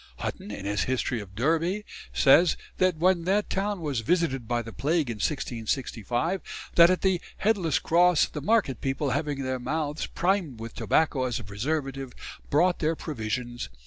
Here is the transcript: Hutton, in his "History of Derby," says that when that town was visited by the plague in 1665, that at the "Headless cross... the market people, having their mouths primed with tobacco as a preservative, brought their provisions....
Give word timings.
Hutton, 0.17 0.49
in 0.49 0.65
his 0.65 0.85
"History 0.85 1.21
of 1.21 1.35
Derby," 1.35 1.85
says 2.11 2.57
that 2.79 2.97
when 2.97 3.25
that 3.25 3.51
town 3.51 3.81
was 3.81 3.99
visited 3.99 4.47
by 4.47 4.63
the 4.63 4.73
plague 4.73 5.11
in 5.11 5.17
1665, 5.17 6.41
that 6.73 6.89
at 6.89 7.01
the 7.03 7.21
"Headless 7.37 7.77
cross... 7.77 8.25
the 8.25 8.41
market 8.41 8.81
people, 8.81 9.11
having 9.11 9.43
their 9.43 9.59
mouths 9.59 10.07
primed 10.07 10.59
with 10.59 10.73
tobacco 10.73 11.25
as 11.25 11.39
a 11.39 11.43
preservative, 11.43 12.13
brought 12.49 12.79
their 12.79 12.95
provisions.... 12.95 13.69